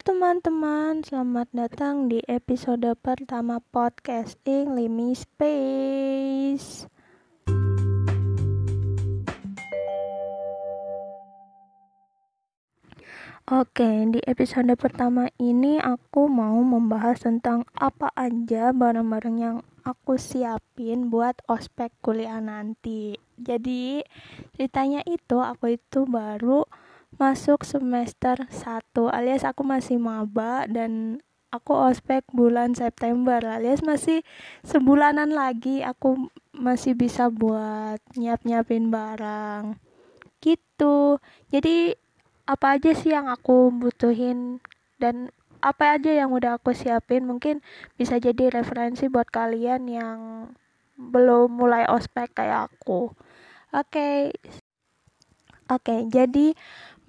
teman-teman, 0.00 1.04
selamat 1.04 1.52
datang 1.52 2.08
di 2.08 2.24
episode 2.24 2.88
pertama 3.04 3.60
podcasting 3.68 4.72
Limi 4.72 5.12
Space. 5.12 6.88
Oke, 13.44 14.08
di 14.08 14.24
episode 14.24 14.72
pertama 14.80 15.28
ini 15.36 15.76
aku 15.76 16.32
mau 16.32 16.56
membahas 16.64 17.20
tentang 17.20 17.68
apa 17.76 18.08
aja 18.16 18.72
barang-barang 18.72 19.36
yang 19.36 19.60
aku 19.84 20.16
siapin 20.16 21.12
buat 21.12 21.36
ospek 21.44 21.92
kuliah 22.00 22.40
nanti. 22.40 23.20
Jadi, 23.36 24.00
ceritanya 24.56 25.04
itu 25.04 25.44
aku 25.44 25.76
itu 25.76 26.08
baru 26.08 26.64
masuk 27.18 27.66
semester 27.66 28.46
1 28.50 28.94
alias 29.10 29.42
aku 29.42 29.66
masih 29.66 29.98
maba 29.98 30.68
dan 30.70 31.18
aku 31.50 31.74
ospek 31.74 32.22
bulan 32.30 32.78
September 32.78 33.42
alias 33.42 33.82
masih 33.82 34.22
sebulanan 34.62 35.34
lagi 35.34 35.82
aku 35.82 36.30
masih 36.54 36.94
bisa 36.94 37.30
buat 37.30 37.98
nyiap-nyiapin 38.14 38.90
barang. 38.92 39.78
Gitu. 40.38 41.18
Jadi 41.50 41.94
apa 42.46 42.78
aja 42.78 42.90
sih 42.94 43.14
yang 43.14 43.30
aku 43.30 43.70
butuhin 43.74 44.58
dan 44.98 45.30
apa 45.60 45.98
aja 45.98 46.10
yang 46.10 46.30
udah 46.32 46.58
aku 46.58 46.72
siapin? 46.72 47.26
Mungkin 47.26 47.60
bisa 47.98 48.16
jadi 48.16 48.48
referensi 48.50 49.10
buat 49.10 49.28
kalian 49.28 49.82
yang 49.90 50.18
belum 50.96 51.52
mulai 51.56 51.88
ospek 51.88 52.32
kayak 52.36 52.70
aku. 52.72 53.12
Oke 53.70 53.86
okay. 53.86 54.16
Oke 55.70 56.10
jadi 56.10 56.52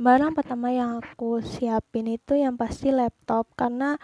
barang 0.01 0.33
pertama 0.37 0.73
yang 0.73 1.01
aku 1.01 1.41
siapin 1.41 2.09
itu 2.09 2.37
yang 2.37 2.57
pasti 2.57 2.89
laptop 2.89 3.49
karena 3.57 3.97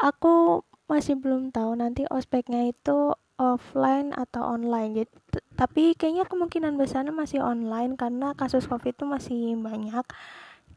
aku 0.00 0.64
masih 0.88 1.20
belum 1.20 1.52
tahu 1.52 1.76
nanti 1.76 2.08
ospeknya 2.08 2.72
itu 2.72 3.12
offline 3.38 4.10
atau 4.12 4.42
online. 4.44 5.04
Jadi 5.04 5.12
tapi 5.54 5.84
kayaknya 5.94 6.26
kemungkinan 6.26 6.74
besarnya 6.74 7.14
masih 7.14 7.40
online 7.40 7.94
karena 7.94 8.34
kasus 8.34 8.66
covid 8.66 8.92
itu 8.92 9.04
masih 9.06 9.54
banyak. 9.56 10.04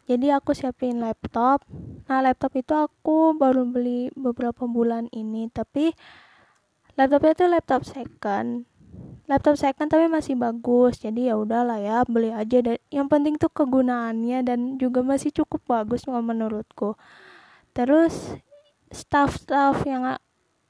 Jadi 0.06 0.28
aku 0.30 0.54
siapin 0.54 1.02
laptop. 1.02 1.66
Nah 2.08 2.22
laptop 2.22 2.54
itu 2.56 2.74
aku 2.78 3.34
baru 3.34 3.66
beli 3.66 4.14
beberapa 4.14 4.70
bulan 4.70 5.10
ini 5.12 5.50
tapi 5.50 5.92
laptopnya 6.96 7.34
itu 7.34 7.46
laptop 7.50 7.82
second 7.84 8.70
laptop 9.32 9.56
second 9.56 9.88
tapi 9.88 10.12
masih 10.12 10.36
bagus 10.36 11.00
jadi 11.00 11.32
ya 11.32 11.36
udahlah 11.40 11.80
ya 11.80 12.04
beli 12.04 12.36
aja. 12.36 12.60
Dan 12.60 12.76
yang 12.92 13.08
penting 13.08 13.40
tuh 13.40 13.48
kegunaannya 13.48 14.44
dan 14.44 14.76
juga 14.76 15.00
masih 15.00 15.32
cukup 15.32 15.64
bagus 15.64 16.04
menurutku. 16.12 17.00
Terus 17.72 18.36
staff-staff 18.92 19.88
yang 19.88 20.20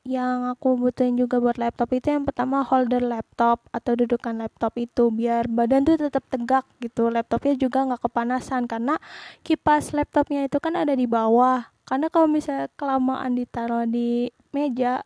yang 0.01 0.49
aku 0.49 0.81
butuhin 0.81 1.13
juga 1.13 1.37
buat 1.37 1.61
laptop 1.61 1.93
itu 1.93 2.09
yang 2.09 2.25
pertama 2.25 2.65
holder 2.65 3.05
laptop 3.05 3.61
atau 3.69 3.93
dudukan 3.93 4.33
laptop 4.41 4.73
itu 4.81 5.13
biar 5.13 5.45
badan 5.45 5.85
tuh 5.85 5.97
tetap 5.97 6.25
tegak 6.29 6.65
gitu. 6.81 7.09
Laptopnya 7.13 7.53
juga 7.57 7.85
nggak 7.85 8.01
kepanasan 8.09 8.65
karena 8.65 8.97
kipas 9.45 9.93
laptopnya 9.93 10.45
itu 10.49 10.57
kan 10.57 10.73
ada 10.73 10.97
di 10.97 11.05
bawah. 11.05 11.69
Karena 11.85 12.09
kalau 12.09 12.25
misalnya 12.29 12.69
kelamaan 12.77 13.37
ditaruh 13.37 13.85
di 13.85 14.33
meja 14.53 15.05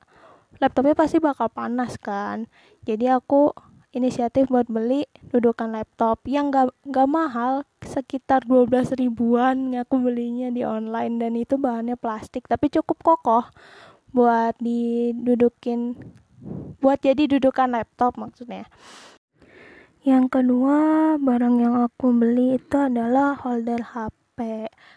laptopnya 0.59 0.95
pasti 0.95 1.17
bakal 1.19 1.51
panas 1.51 1.99
kan. 1.99 2.47
Jadi 2.85 3.11
aku 3.11 3.51
inisiatif 3.95 4.51
buat 4.51 4.67
beli 4.67 5.07
dudukan 5.31 5.71
laptop 5.71 6.19
yang 6.27 6.51
gak, 6.51 6.75
gak 6.91 7.07
mahal 7.07 7.63
sekitar 7.79 8.43
12 8.43 8.99
ribuan 8.99 9.71
aku 9.75 9.95
belinya 10.03 10.51
di 10.51 10.67
online. 10.67 11.19
Dan 11.19 11.39
itu 11.39 11.55
bahannya 11.55 11.95
plastik 11.95 12.47
tapi 12.51 12.67
cukup 12.67 12.99
kokoh 13.03 13.45
buat 14.15 14.55
didudukin 14.63 15.99
buat 16.79 17.01
jadi 17.01 17.25
dudukan 17.25 17.73
laptop 17.73 18.19
maksudnya. 18.19 18.67
Yang 20.05 20.38
kedua 20.38 21.17
barang 21.17 21.55
yang 21.57 21.75
aku 21.89 22.13
beli 22.13 22.61
itu 22.61 22.77
adalah 22.77 23.33
holder 23.41 23.81
HP 23.81 24.25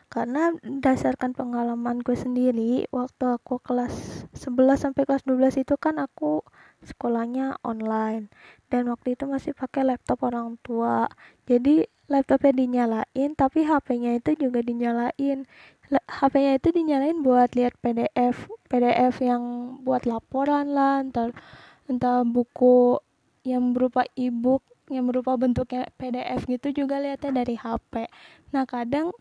karena 0.08 0.50
berdasarkan 0.58 1.30
pengalamanku 1.30 2.12
sendiri 2.18 2.90
waktu 2.90 3.38
aku 3.38 3.62
kelas 3.62 4.26
11 4.34 4.74
sampai 4.74 5.06
kelas 5.06 5.22
12 5.22 5.62
itu 5.62 5.74
kan 5.78 6.02
aku 6.02 6.42
sekolahnya 6.82 7.58
online. 7.62 8.30
Dan 8.68 8.90
waktu 8.92 9.14
itu 9.14 9.24
masih 9.24 9.54
pakai 9.54 9.86
laptop 9.86 10.26
orang 10.26 10.58
tua. 10.60 11.06
Jadi 11.46 11.86
laptopnya 12.10 12.52
dinyalain 12.52 13.30
tapi 13.38 13.64
HP-nya 13.64 14.18
itu 14.18 14.34
juga 14.36 14.60
dinyalain. 14.60 15.46
HP-nya 15.88 16.52
itu 16.58 16.68
dinyalain 16.74 17.22
buat 17.24 17.54
lihat 17.56 17.78
PDF 17.80 18.50
PDF 18.68 19.14
yang 19.24 19.42
buat 19.86 20.04
laporan 20.04 20.74
lah. 20.74 21.00
Entah 21.00 21.32
entah 21.88 22.20
buku 22.26 23.00
yang 23.46 23.72
berupa 23.72 24.04
ebook 24.12 24.60
yang 24.88 25.08
berupa 25.08 25.36
bentuknya 25.36 25.88
PDF 26.00 26.48
gitu 26.48 26.84
juga 26.84 27.00
lihatnya 27.00 27.32
dari 27.44 27.56
HP 27.56 28.08
nah 28.52 28.64
kadang 28.64 29.12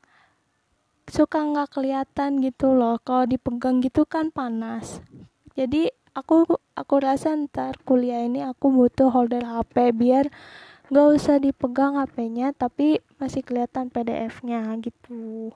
suka 1.07 1.39
nggak 1.43 1.71
kelihatan 1.71 2.43
gitu 2.43 2.75
loh. 2.75 2.99
Kalau 3.01 3.23
dipegang 3.23 3.79
gitu 3.79 4.03
kan 4.03 4.29
panas. 4.29 4.99
Jadi 5.55 5.89
aku 6.13 6.45
aku 6.75 6.95
rasa 7.01 7.33
ntar 7.33 7.79
kuliah 7.87 8.21
ini 8.27 8.43
aku 8.43 8.69
butuh 8.69 9.09
holder 9.09 9.41
HP 9.41 9.95
biar 9.95 10.27
nggak 10.87 11.07
usah 11.19 11.35
dipegang 11.43 11.99
HP-nya 11.99 12.55
tapi 12.55 13.03
masih 13.19 13.43
kelihatan 13.43 13.91
PDF-nya 13.91 14.71
gitu. 14.79 15.51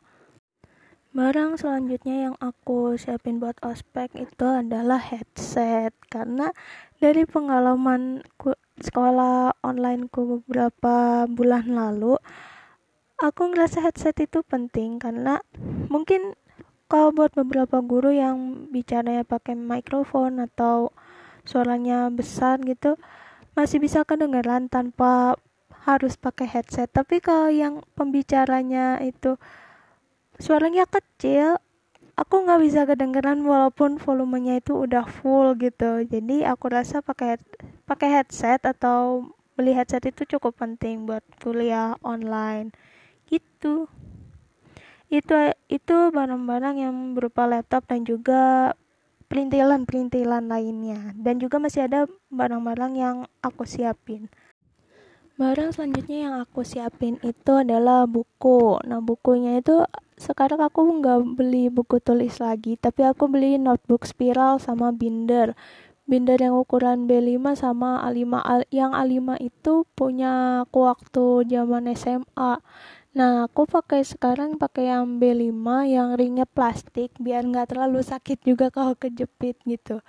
Barang 1.11 1.59
selanjutnya 1.59 2.31
yang 2.31 2.35
aku 2.39 2.95
siapin 2.95 3.43
buat 3.43 3.59
ospek 3.63 4.15
itu 4.15 4.47
adalah 4.47 4.99
headset. 4.99 5.91
Karena 6.07 6.51
dari 7.03 7.27
pengalaman 7.27 8.23
sekolah 8.79 9.59
online 9.59 10.07
ku 10.07 10.39
beberapa 10.39 11.27
bulan 11.27 11.67
lalu 11.67 12.15
aku 13.21 13.53
ngerasa 13.53 13.85
headset 13.85 14.17
itu 14.17 14.41
penting 14.41 14.97
karena 14.97 15.45
mungkin 15.93 16.33
kalau 16.89 17.13
buat 17.13 17.31
beberapa 17.37 17.79
guru 17.79 18.09
yang 18.11 18.67
bicaranya 18.73 19.21
pakai 19.23 19.53
mikrofon 19.53 20.41
atau 20.41 20.89
suaranya 21.45 22.09
besar 22.09 22.57
gitu 22.65 22.97
masih 23.53 23.77
bisa 23.77 24.01
kedengaran 24.03 24.67
tanpa 24.67 25.37
harus 25.85 26.17
pakai 26.17 26.49
headset. 26.49 26.89
Tapi 26.91 27.21
kalau 27.23 27.47
yang 27.47 27.85
pembicaranya 27.95 28.99
itu 28.99 29.37
suaranya 30.41 30.89
kecil 30.89 31.61
aku 32.17 32.43
nggak 32.43 32.61
bisa 32.61 32.81
kedengeran 32.89 33.45
walaupun 33.45 34.01
volumenya 34.01 34.59
itu 34.59 34.75
udah 34.75 35.05
full 35.05 35.55
gitu. 35.61 36.03
Jadi 36.03 36.43
aku 36.43 36.73
rasa 36.73 36.99
pakai 37.05 37.37
pakai 37.85 38.19
headset 38.19 38.65
atau 38.65 39.31
beli 39.55 39.77
headset 39.77 40.03
itu 40.09 40.25
cukup 40.37 40.57
penting 40.57 41.05
buat 41.05 41.23
kuliah 41.39 41.95
online 42.01 42.73
gitu. 43.31 43.87
Itu 45.07 45.35
itu 45.71 45.95
barang-barang 46.11 46.75
yang 46.75 46.95
berupa 47.15 47.47
laptop 47.47 47.87
dan 47.87 48.03
juga 48.03 48.75
perintilan-perintilan 49.31 50.51
lainnya. 50.51 51.15
Dan 51.15 51.39
juga 51.39 51.55
masih 51.59 51.87
ada 51.87 52.03
barang-barang 52.27 52.93
yang 52.99 53.17
aku 53.39 53.63
siapin. 53.63 54.27
Barang 55.39 55.71
selanjutnya 55.71 56.17
yang 56.27 56.35
aku 56.37 56.61
siapin 56.67 57.15
itu 57.23 57.51
adalah 57.55 58.03
buku. 58.05 58.77
Nah 58.83 58.99
bukunya 58.99 59.57
itu 59.57 59.87
sekarang 60.19 60.61
aku 60.61 60.85
nggak 61.01 61.33
beli 61.33 61.65
buku 61.73 61.97
tulis 61.97 62.37
lagi 62.37 62.77
tapi 62.77 63.01
aku 63.01 63.25
beli 63.25 63.57
notebook 63.57 64.05
spiral 64.05 64.61
sama 64.61 64.93
binder. 64.93 65.57
Binder 66.05 66.37
yang 66.37 66.59
ukuran 66.59 67.07
B5 67.07 67.55
sama 67.55 68.03
A5 68.05 68.37
yang 68.69 68.91
A5 68.91 69.39
itu 69.39 69.87
punya 69.95 70.67
aku 70.67 70.85
waktu 70.85 71.47
zaman 71.47 71.87
SMA 71.95 72.59
Nah, 73.11 73.51
aku 73.51 73.67
pakai 73.67 74.07
sekarang 74.07 74.55
pakai 74.55 74.87
yang 74.87 75.19
B5 75.19 75.83
yang 75.83 76.15
ringnya 76.15 76.47
plastik 76.47 77.11
biar 77.19 77.43
nggak 77.43 77.75
terlalu 77.75 77.99
sakit 77.99 78.39
juga 78.47 78.71
kalau 78.71 78.95
kejepit 78.95 79.59
gitu. 79.67 79.99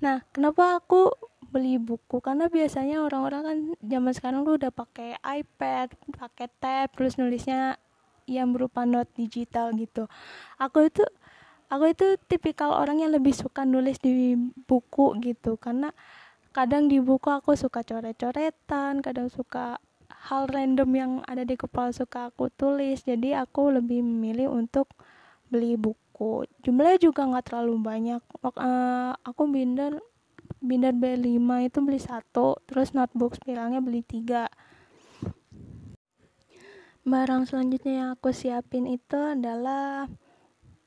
Nah, 0.00 0.24
kenapa 0.32 0.80
aku 0.80 1.12
beli 1.52 1.76
buku? 1.76 2.24
Karena 2.24 2.48
biasanya 2.48 3.04
orang-orang 3.04 3.42
kan 3.44 3.56
zaman 3.84 4.12
sekarang 4.16 4.40
tuh 4.48 4.56
udah 4.56 4.72
pakai 4.72 5.20
iPad, 5.20 5.92
pakai 6.16 6.48
tab, 6.56 6.88
terus 6.96 7.20
nulisnya 7.20 7.76
yang 8.24 8.52
berupa 8.56 8.88
note 8.88 9.12
digital 9.12 9.72
gitu. 9.76 10.08
Aku 10.56 10.88
itu 10.88 11.04
aku 11.68 11.84
itu 11.92 12.16
tipikal 12.32 12.72
orang 12.72 13.04
yang 13.04 13.12
lebih 13.12 13.36
suka 13.36 13.68
nulis 13.68 14.00
di 14.00 14.36
buku 14.64 15.20
gitu 15.20 15.60
karena 15.60 15.92
kadang 16.56 16.88
di 16.88 16.96
buku 17.00 17.28
aku 17.28 17.54
suka 17.60 17.84
coret-coretan, 17.84 19.04
kadang 19.04 19.28
suka 19.28 19.76
hal 20.26 20.50
random 20.50 20.90
yang 20.90 21.12
ada 21.30 21.46
di 21.46 21.54
kepala 21.54 21.94
suka 21.94 22.34
aku 22.34 22.50
tulis 22.50 23.06
jadi 23.06 23.46
aku 23.46 23.78
lebih 23.78 24.02
memilih 24.02 24.50
untuk 24.50 24.90
beli 25.46 25.78
buku 25.78 26.44
jumlahnya 26.66 26.98
juga 26.98 27.30
nggak 27.30 27.46
terlalu 27.46 27.74
banyak 27.78 28.22
uh, 28.42 29.14
aku 29.22 29.42
binder 29.46 30.02
binder 30.58 30.90
B5 30.90 31.38
itu 31.70 31.78
beli 31.78 32.00
satu 32.02 32.58
terus 32.66 32.90
notebook 32.90 33.38
spiralnya 33.38 33.78
beli 33.78 34.02
tiga 34.02 34.50
barang 37.08 37.48
selanjutnya 37.48 37.92
yang 38.04 38.10
aku 38.18 38.34
siapin 38.36 38.84
itu 38.84 39.16
adalah 39.16 40.10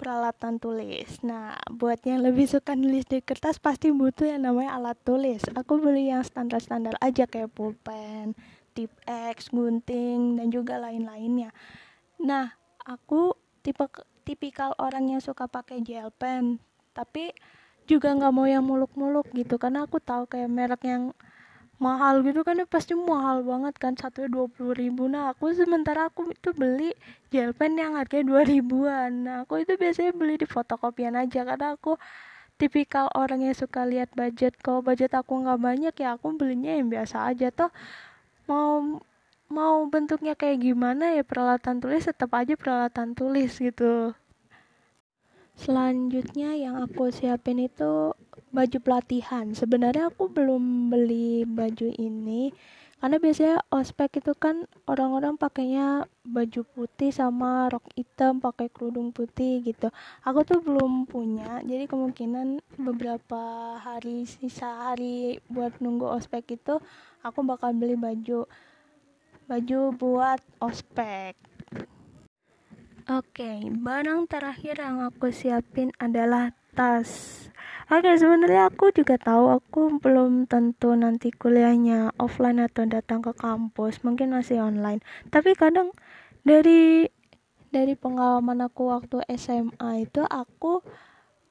peralatan 0.01 0.57
tulis. 0.57 1.21
Nah, 1.21 1.61
buat 1.69 2.01
yang 2.01 2.25
lebih 2.25 2.49
suka 2.49 2.73
nulis 2.73 3.05
di 3.05 3.21
kertas 3.21 3.61
pasti 3.61 3.93
butuh 3.93 4.33
yang 4.33 4.49
namanya 4.49 4.81
alat 4.81 4.97
tulis. 5.05 5.45
Aku 5.53 5.77
beli 5.77 6.09
yang 6.09 6.25
standar-standar 6.25 6.97
aja 6.97 7.29
kayak 7.29 7.53
pulpen, 7.53 8.33
tip 8.71 8.91
X, 9.07 9.51
gunting, 9.51 10.39
dan 10.39 10.47
juga 10.51 10.79
lain-lainnya. 10.79 11.51
Nah, 12.21 12.55
aku 12.87 13.35
tipe 13.61 13.83
tipikal 14.21 14.77
orang 14.77 15.11
yang 15.11 15.21
suka 15.21 15.49
pakai 15.49 15.81
gel 15.81 16.13
pen, 16.13 16.61
tapi 16.93 17.33
juga 17.89 18.13
nggak 18.13 18.33
mau 18.33 18.45
yang 18.45 18.63
muluk-muluk 18.63 19.27
gitu. 19.33 19.57
Karena 19.57 19.83
aku 19.83 19.97
tahu 19.97 20.29
kayak 20.29 20.49
merek 20.49 20.81
yang 20.85 21.11
mahal 21.81 22.21
gitu 22.21 22.45
kan 22.45 22.61
pasti 22.69 22.93
mahal 22.93 23.41
banget 23.41 23.73
kan 23.81 23.97
satu 23.97 24.29
dua 24.29 24.45
puluh 24.45 24.77
ribu. 24.77 25.09
Nah 25.09 25.33
aku 25.33 25.49
sementara 25.57 26.13
aku 26.13 26.29
itu 26.29 26.53
beli 26.53 26.93
gel 27.33 27.57
pen 27.57 27.73
yang 27.73 27.97
harganya 27.97 28.29
dua 28.29 28.41
ribuan. 28.45 29.25
Nah 29.25 29.35
aku 29.43 29.65
itu 29.65 29.73
biasanya 29.81 30.13
beli 30.13 30.37
di 30.37 30.45
fotokopian 30.45 31.17
aja. 31.17 31.41
Karena 31.41 31.73
aku 31.73 31.97
tipikal 32.61 33.09
orang 33.17 33.41
yang 33.41 33.57
suka 33.57 33.81
lihat 33.89 34.13
budget. 34.13 34.53
Kalau 34.61 34.85
budget 34.85 35.17
aku 35.17 35.41
nggak 35.41 35.57
banyak 35.57 35.93
ya 35.97 36.13
aku 36.13 36.37
belinya 36.37 36.77
yang 36.77 36.93
biasa 36.93 37.33
aja 37.33 37.49
toh 37.49 37.73
mau 38.51 38.99
mau 39.47 39.75
bentuknya 39.87 40.35
kayak 40.35 40.63
gimana 40.63 41.15
ya 41.15 41.23
peralatan 41.23 41.79
tulis 41.79 42.03
tetap 42.03 42.31
aja 42.35 42.55
peralatan 42.59 43.15
tulis 43.15 43.55
gitu. 43.55 44.11
Selanjutnya 45.55 46.55
yang 46.55 46.79
aku 46.79 47.11
siapin 47.11 47.59
itu 47.59 48.15
baju 48.51 48.77
pelatihan. 48.83 49.51
Sebenarnya 49.55 50.11
aku 50.11 50.31
belum 50.31 50.89
beli 50.91 51.47
baju 51.47 51.87
ini 51.95 52.51
karena 53.01 53.17
biasanya 53.17 53.57
ospek 53.73 54.21
itu 54.21 54.37
kan 54.37 54.69
orang-orang 54.85 55.33
pakainya 55.33 56.05
baju 56.21 56.61
putih 56.61 57.09
sama 57.09 57.65
rok 57.73 57.81
hitam 57.97 58.37
pakai 58.37 58.69
kerudung 58.69 59.09
putih 59.09 59.65
gitu. 59.65 59.89
Aku 60.21 60.45
tuh 60.45 60.61
belum 60.61 61.09
punya 61.09 61.65
jadi 61.65 61.89
kemungkinan 61.89 62.61
beberapa 62.77 63.41
hari 63.81 64.29
sisa 64.29 64.93
hari 64.93 65.41
buat 65.49 65.81
nunggu 65.81 66.13
ospek 66.13 66.61
itu 66.61 66.77
aku 67.21 67.45
bakal 67.45 67.73
beli 67.73 67.97
baju 67.97 68.49
baju 69.45 69.79
buat 69.97 70.39
ospek 70.61 71.37
Oke, 73.09 73.43
okay, 73.43 73.57
barang 73.67 74.29
terakhir 74.29 74.77
yang 74.77 75.01
aku 75.01 75.33
siapin 75.33 75.89
adalah 75.97 76.53
tas. 76.77 77.43
Oke, 77.91 78.13
sebenarnya 78.15 78.71
aku 78.71 78.93
juga 78.95 79.19
tahu 79.19 79.51
aku 79.51 79.99
belum 79.99 80.47
tentu 80.47 80.95
nanti 80.95 81.33
kuliahnya 81.33 82.15
offline 82.15 82.63
atau 82.63 82.87
datang 82.87 83.19
ke 83.19 83.35
kampus, 83.35 83.99
mungkin 84.05 84.31
masih 84.31 84.63
online. 84.63 85.03
Tapi 85.27 85.57
kadang 85.59 85.91
dari 86.47 87.11
dari 87.67 87.99
pengalaman 87.99 88.63
aku 88.63 88.95
waktu 88.95 89.27
SMA 89.35 90.07
itu 90.07 90.23
aku 90.23 90.79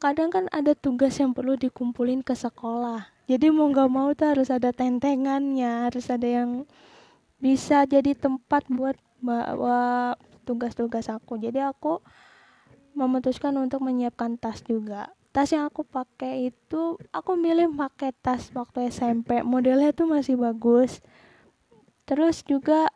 kadang 0.00 0.32
kan 0.32 0.48
ada 0.48 0.72
tugas 0.72 1.18
yang 1.20 1.36
perlu 1.36 1.60
dikumpulin 1.60 2.24
ke 2.24 2.32
sekolah. 2.32 3.04
Jadi 3.30 3.46
mau 3.54 3.70
nggak 3.70 3.86
mau 3.86 4.10
tuh 4.10 4.34
harus 4.34 4.50
ada 4.50 4.74
tentengannya, 4.74 5.86
harus 5.86 6.10
ada 6.10 6.26
yang 6.26 6.66
bisa 7.38 7.86
jadi 7.86 8.18
tempat 8.18 8.66
buat 8.66 8.98
bawa 9.22 10.18
tugas-tugas 10.42 11.06
aku. 11.06 11.38
Jadi 11.38 11.62
aku 11.62 12.02
memutuskan 12.98 13.54
untuk 13.62 13.86
menyiapkan 13.86 14.34
tas 14.34 14.66
juga. 14.66 15.14
Tas 15.30 15.46
yang 15.54 15.70
aku 15.70 15.86
pakai 15.86 16.50
itu 16.50 16.98
aku 17.14 17.38
milih 17.38 17.70
pakai 17.78 18.10
tas 18.18 18.50
waktu 18.50 18.90
SMP 18.90 19.46
modelnya 19.46 19.94
tuh 19.94 20.10
masih 20.10 20.34
bagus. 20.34 20.98
Terus 22.02 22.42
juga 22.42 22.90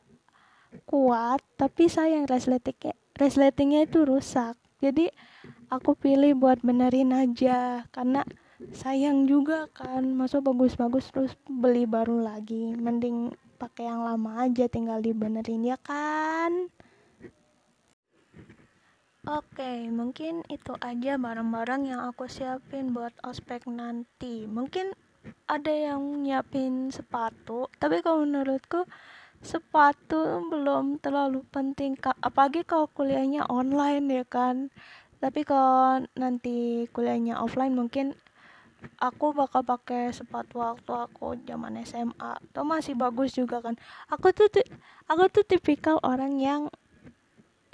kuat 0.91 1.39
tapi 1.55 1.87
sayang 1.87 2.27
resletingnya 2.27 2.99
resletingnya 3.15 3.87
itu 3.87 4.03
rusak. 4.03 4.59
Jadi 4.83 5.07
aku 5.71 5.95
pilih 5.95 6.35
buat 6.35 6.59
benerin 6.67 7.15
aja 7.15 7.87
karena 7.95 8.27
sayang 8.75 9.31
juga 9.31 9.71
kan 9.71 10.03
masuk 10.19 10.51
bagus-bagus 10.51 11.15
terus 11.15 11.33
beli 11.47 11.87
baru 11.87 12.19
lagi 12.19 12.75
mending 12.75 13.31
pakai 13.55 13.87
yang 13.87 14.03
lama 14.03 14.43
aja 14.43 14.67
tinggal 14.67 14.99
dibenerin 14.99 15.63
ya 15.63 15.79
kan 15.79 16.69
Oke, 19.25 19.89
mungkin 19.89 20.45
itu 20.53 20.77
aja 20.85 21.17
barang-barang 21.17 21.89
yang 21.89 22.05
aku 22.13 22.29
siapin 22.29 22.93
buat 22.93 23.17
ospek 23.25 23.65
nanti. 23.65 24.45
Mungkin 24.45 24.93
ada 25.49 25.73
yang 25.73 26.21
nyiapin 26.21 26.93
sepatu, 26.93 27.73
tapi 27.81 28.05
kalau 28.05 28.29
menurutku 28.29 28.85
sepatu 29.41 30.45
belum 30.53 31.01
terlalu 31.01 31.41
penting, 31.49 31.97
apalagi 32.21 32.69
kalau 32.69 32.85
kuliahnya 32.93 33.49
online 33.49 34.13
ya 34.13 34.29
kan. 34.29 34.69
Tapi 35.25 35.41
kalau 35.49 36.05
nanti 36.21 36.85
kuliahnya 36.93 37.41
offline 37.41 37.73
mungkin 37.73 38.13
aku 39.01 39.37
bakal 39.37 39.65
pakai 39.65 40.13
sepatu 40.15 40.61
waktu 40.61 40.93
aku 40.93 41.39
zaman 41.45 41.81
SMA. 41.85 42.41
Itu 42.41 42.63
masih 42.63 42.95
bagus 42.95 43.35
juga 43.35 43.61
kan. 43.61 43.75
Aku 44.09 44.31
tuh 44.31 44.49
aku 45.09 45.29
tuh 45.29 45.45
tipikal 45.45 46.01
orang 46.05 46.39
yang 46.41 46.73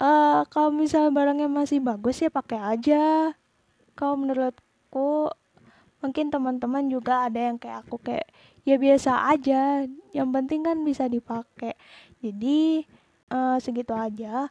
uh, 0.01 0.41
kalau 0.49 0.73
misal 0.73 1.13
barangnya 1.13 1.45
masih 1.45 1.77
bagus 1.79 2.19
ya 2.19 2.33
pakai 2.33 2.57
aja 2.57 3.31
kalau 3.93 4.17
menurutku 4.17 5.29
mungkin 6.01 6.33
teman-teman 6.33 6.89
juga 6.89 7.29
ada 7.29 7.37
yang 7.37 7.61
kayak 7.61 7.85
aku 7.85 8.01
kayak 8.01 8.25
ya 8.65 8.81
biasa 8.81 9.29
aja 9.29 9.85
yang 10.09 10.29
penting 10.33 10.65
kan 10.65 10.81
bisa 10.81 11.05
dipakai 11.05 11.77
jadi 12.25 12.85
uh, 13.29 13.57
segitu 13.61 13.93
aja 13.93 14.49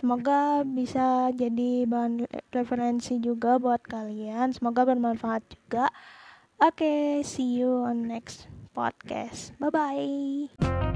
semoga 0.00 0.64
bisa 0.64 1.28
jadi 1.36 1.84
bahan 1.84 2.24
referensi 2.56 3.20
juga 3.20 3.60
buat 3.60 3.84
kalian. 3.84 4.56
Semoga 4.56 4.88
bermanfaat 4.88 5.44
juga. 5.52 5.92
Oke 6.56 6.80
okay, 6.80 7.00
see 7.20 7.60
you 7.60 7.84
on 7.84 8.08
next 8.08 8.48
podcast. 8.72 9.52
Bye 9.60 9.68
bye 9.68 10.89